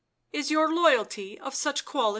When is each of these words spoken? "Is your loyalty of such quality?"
"Is 0.33 0.49
your 0.49 0.73
loyalty 0.73 1.39
of 1.39 1.53
such 1.53 1.85
quality?" 1.85 2.09